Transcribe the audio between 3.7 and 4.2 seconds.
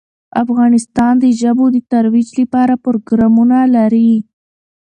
لري.